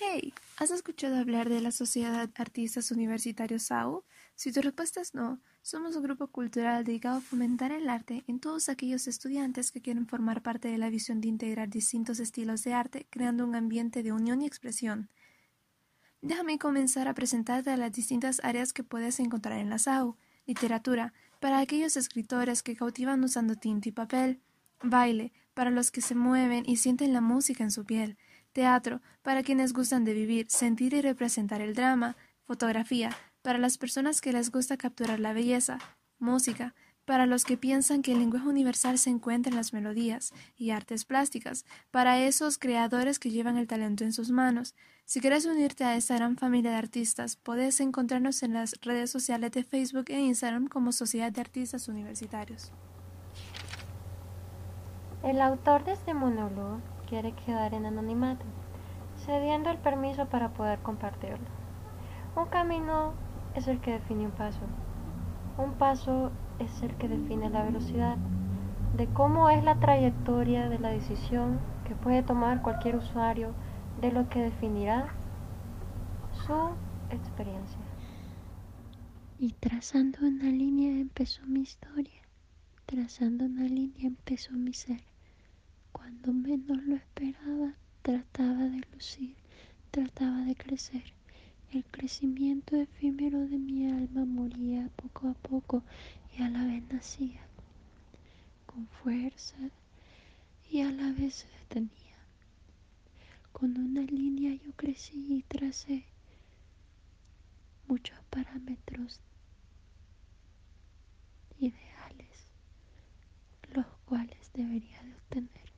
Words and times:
Hey, 0.00 0.32
¿has 0.58 0.70
escuchado 0.70 1.16
hablar 1.16 1.48
de 1.48 1.60
la 1.60 1.72
Sociedad 1.72 2.30
Artistas 2.36 2.92
Universitarios 2.92 3.64
SAU? 3.64 4.04
Si 4.36 4.52
tu 4.52 4.62
respuesta 4.62 5.00
es 5.00 5.12
no, 5.12 5.40
somos 5.62 5.96
un 5.96 6.04
grupo 6.04 6.28
cultural 6.28 6.84
dedicado 6.84 7.18
a 7.18 7.20
fomentar 7.20 7.72
el 7.72 7.88
arte 7.88 8.22
en 8.28 8.38
todos 8.38 8.68
aquellos 8.68 9.08
estudiantes 9.08 9.72
que 9.72 9.80
quieren 9.82 10.06
formar 10.06 10.40
parte 10.40 10.68
de 10.68 10.78
la 10.78 10.88
visión 10.88 11.20
de 11.20 11.26
integrar 11.26 11.68
distintos 11.68 12.20
estilos 12.20 12.62
de 12.62 12.74
arte, 12.74 13.08
creando 13.10 13.42
un 13.42 13.56
ambiente 13.56 14.04
de 14.04 14.12
unión 14.12 14.40
y 14.40 14.46
expresión. 14.46 15.08
Déjame 16.22 16.60
comenzar 16.60 17.08
a 17.08 17.14
presentarte 17.14 17.76
las 17.76 17.90
distintas 17.90 18.40
áreas 18.44 18.72
que 18.72 18.84
puedes 18.84 19.18
encontrar 19.18 19.58
en 19.58 19.68
la 19.68 19.80
SAU. 19.80 20.16
Literatura, 20.46 21.12
para 21.40 21.58
aquellos 21.58 21.96
escritores 21.96 22.62
que 22.62 22.76
cautivan 22.76 23.24
usando 23.24 23.56
tinta 23.56 23.88
y 23.88 23.92
papel. 23.92 24.40
Baile, 24.80 25.32
para 25.54 25.70
los 25.70 25.90
que 25.90 26.02
se 26.02 26.14
mueven 26.14 26.62
y 26.68 26.76
sienten 26.76 27.12
la 27.12 27.20
música 27.20 27.64
en 27.64 27.72
su 27.72 27.84
piel 27.84 28.16
Teatro, 28.52 29.00
para 29.22 29.42
quienes 29.42 29.72
gustan 29.72 30.04
de 30.04 30.14
vivir, 30.14 30.46
sentir 30.48 30.94
y 30.94 31.00
representar 31.00 31.60
el 31.60 31.74
drama. 31.74 32.16
Fotografía, 32.44 33.10
para 33.42 33.58
las 33.58 33.78
personas 33.78 34.20
que 34.20 34.32
les 34.32 34.50
gusta 34.50 34.76
capturar 34.76 35.20
la 35.20 35.32
belleza. 35.32 35.78
Música, 36.18 36.74
para 37.08 37.24
los 37.24 37.44
que 37.44 37.56
piensan 37.56 38.02
que 38.02 38.12
el 38.12 38.18
lenguaje 38.18 38.46
universal 38.46 38.98
se 38.98 39.08
encuentra 39.08 39.48
en 39.48 39.56
las 39.56 39.72
melodías, 39.72 40.34
y 40.56 40.72
artes 40.72 41.06
plásticas, 41.06 41.64
para 41.90 42.18
esos 42.18 42.58
creadores 42.58 43.18
que 43.18 43.30
llevan 43.30 43.56
el 43.56 43.66
talento 43.66 44.04
en 44.04 44.12
sus 44.12 44.30
manos. 44.30 44.74
Si 45.06 45.20
quieres 45.22 45.46
unirte 45.46 45.84
a 45.84 45.96
esta 45.96 46.16
gran 46.16 46.36
familia 46.36 46.70
de 46.72 46.76
artistas, 46.76 47.36
puedes 47.36 47.80
encontrarnos 47.80 48.42
en 48.42 48.52
las 48.52 48.74
redes 48.82 49.10
sociales 49.10 49.52
de 49.52 49.64
Facebook 49.64 50.04
e 50.08 50.20
Instagram 50.20 50.66
como 50.66 50.92
Sociedad 50.92 51.32
de 51.32 51.40
Artistas 51.40 51.88
Universitarios. 51.88 52.72
El 55.22 55.40
autor 55.40 55.84
de 55.84 55.92
este 55.92 56.12
monólogo 56.12 56.82
quiere 57.08 57.32
quedar 57.32 57.74
en 57.74 57.86
anonimato, 57.86 58.44
cediendo 59.24 59.70
el 59.70 59.78
permiso 59.78 60.26
para 60.26 60.50
poder 60.50 60.78
compartirlo. 60.80 61.46
Un 62.36 62.46
camino 62.46 63.12
es 63.54 63.66
el 63.66 63.80
que 63.80 63.92
define 63.92 64.26
un 64.26 64.32
paso. 64.32 64.60
Un 65.56 65.72
paso 65.74 66.30
es 66.58 66.82
el 66.82 66.94
que 66.96 67.08
define 67.08 67.50
la 67.50 67.64
velocidad, 67.64 68.16
de 68.96 69.06
cómo 69.06 69.48
es 69.48 69.64
la 69.64 69.76
trayectoria 69.76 70.68
de 70.68 70.78
la 70.78 70.90
decisión 70.90 71.58
que 71.86 71.94
puede 71.94 72.22
tomar 72.22 72.62
cualquier 72.62 72.96
usuario 72.96 73.52
de 74.00 74.12
lo 74.12 74.28
que 74.28 74.42
definirá 74.42 75.08
su 76.46 76.70
experiencia. 77.10 77.78
Y 79.38 79.52
trazando 79.52 80.18
una 80.20 80.50
línea 80.50 81.00
empezó 81.00 81.42
mi 81.46 81.60
historia, 81.60 82.22
trazando 82.86 83.46
una 83.46 83.64
línea 83.64 84.08
empezó 84.08 84.52
mi 84.52 84.72
ser. 84.72 85.00
Cuando 85.98 86.32
menos 86.32 86.78
lo 86.84 86.94
esperaba, 86.96 87.74
trataba 88.02 88.64
de 88.68 88.80
lucir, 88.92 89.36
trataba 89.90 90.38
de 90.44 90.54
crecer. 90.54 91.02
El 91.72 91.84
crecimiento 91.84 92.76
efímero 92.76 93.40
de 93.46 93.58
mi 93.58 93.86
alma 93.90 94.24
moría 94.24 94.88
poco 94.96 95.28
a 95.28 95.34
poco 95.34 95.82
y 96.36 96.42
a 96.42 96.48
la 96.48 96.64
vez 96.64 96.82
nacía, 96.90 97.40
con 98.66 98.86
fuerza 98.86 99.56
y 100.70 100.80
a 100.80 100.90
la 100.90 101.12
vez 101.12 101.34
se 101.34 101.48
detenía. 101.58 102.16
Con 103.52 103.76
una 103.76 104.02
línea 104.02 104.54
yo 104.54 104.72
crecí 104.76 105.26
y 105.34 105.42
tracé 105.42 106.04
muchos 107.86 108.18
parámetros 108.30 109.20
ideales, 111.58 112.46
los 113.72 113.86
cuales 114.06 114.50
debería 114.54 115.02
de 115.02 115.14
obtener. 115.14 115.68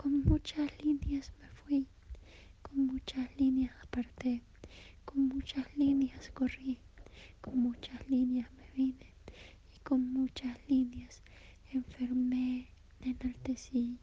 Con 0.00 0.24
muchas 0.24 0.70
líneas 0.84 1.32
me 1.40 1.48
fui, 1.48 1.88
con 2.62 2.86
muchas 2.86 3.28
líneas 3.36 3.74
aparté, 3.82 4.42
con 5.04 5.26
muchas 5.28 5.66
líneas 5.76 6.30
corrí, 6.30 6.78
con 7.40 7.58
muchas 7.58 8.08
líneas 8.08 8.48
me 8.52 8.70
vine 8.76 9.12
y 9.74 9.78
con 9.80 10.12
muchas 10.12 10.56
líneas 10.68 11.20
enfermé, 11.72 12.68
enaltecí 13.00 13.98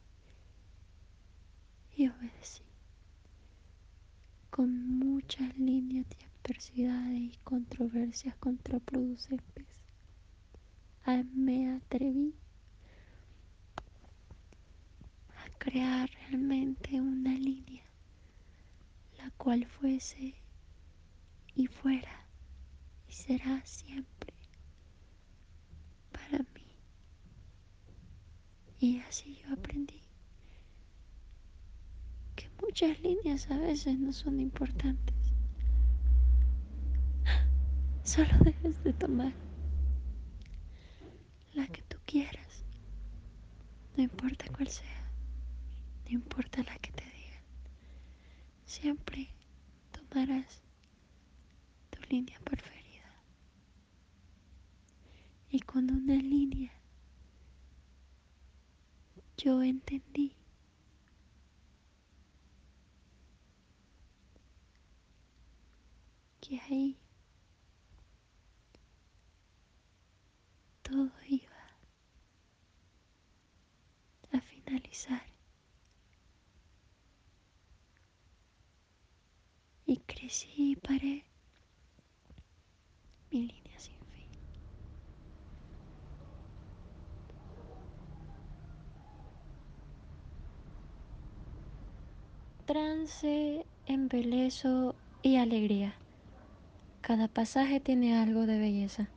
y 1.96 2.10
obedecí. 2.10 2.64
Con 4.50 5.00
muchas 5.00 5.58
líneas 5.58 6.10
de 6.10 6.18
adversidades 6.26 7.22
y 7.22 7.40
controversias 7.46 8.36
contraproducentes, 8.36 9.66
me 11.34 11.72
atreví 11.72 12.36
crear 15.66 16.08
realmente 16.30 17.02
una 17.02 17.34
línea, 17.34 17.84
la 19.18 19.32
cual 19.32 19.66
fuese 19.66 20.36
y 21.56 21.66
fuera 21.66 22.28
y 23.10 23.14
será 23.14 23.66
siempre 23.66 24.32
para 26.12 26.38
mí. 26.54 26.68
Y 28.80 29.00
así 29.00 29.40
yo 29.42 29.54
aprendí 29.54 30.04
que 32.36 32.48
muchas 32.62 33.00
líneas 33.02 33.50
a 33.50 33.58
veces 33.58 33.98
no 33.98 34.14
son 34.14 34.40
importantes. 34.40 35.16
Solo 38.04 38.38
debes 38.44 38.84
de 38.84 38.94
tomar 38.94 39.34
la 41.56 41.66
que 41.66 41.82
tú 41.82 41.98
quieras, 42.06 42.64
no 43.98 44.04
importa 44.04 44.46
cuál 44.56 44.68
sea. 44.68 45.05
No 46.06 46.12
importa 46.12 46.64
la 46.64 46.78
que 46.78 46.92
te 46.92 47.04
digan, 47.04 47.44
siempre 48.66 49.30
tomarás 49.92 50.62
tu 51.90 52.00
línea 52.10 52.40
preferida. 52.42 53.12
Y 55.50 55.60
con 55.62 55.90
una 55.90 56.16
línea 56.16 56.72
yo 59.38 59.62
entendí 59.64 60.34
que 66.42 66.60
ahí 66.62 66.98
todo 70.84 71.12
iba 71.28 71.50
a 74.32 74.42
finalizar. 74.42 75.35
Y 79.86 79.98
crecí 80.06 80.72
y 80.72 80.76
paré 80.76 81.26
mi 83.32 83.42
línea 83.48 83.80
sin 83.80 84.00
fin. 84.12 84.30
Trance, 92.66 93.68
embelezo 93.86 94.96
y 95.22 95.38
alegría. 95.38 96.02
Cada 97.02 97.30
pasaje 97.30 97.80
tiene 97.80 98.18
algo 98.18 98.46
de 98.46 98.60
belleza. 98.60 99.15